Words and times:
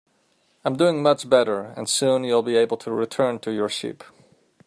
I'm 0.65 0.77
doing 0.77 1.03
much 1.03 1.29
better, 1.29 1.75
and 1.77 1.87
soon 1.87 2.23
you'll 2.23 2.41
be 2.41 2.55
able 2.57 2.75
to 2.77 2.91
return 2.91 3.37
to 3.41 3.51
your 3.51 3.69
sheep. 3.69 4.03